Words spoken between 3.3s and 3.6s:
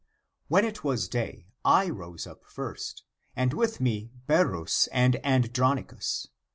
and